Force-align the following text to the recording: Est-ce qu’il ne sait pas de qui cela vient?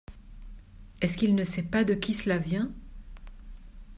Est-ce 1.01 1.15
qu’il 1.15 1.35
ne 1.35 1.43
sait 1.45 1.61
pas 1.61 1.83
de 1.83 1.93
qui 1.93 2.15
cela 2.15 2.39
vient? 2.39 2.73